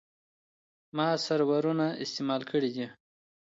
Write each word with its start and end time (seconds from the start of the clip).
ما 0.97 1.07
سرورونه 1.25 1.87
استعمال 2.03 2.41
کړي 2.51 2.69
دي. 2.75 2.85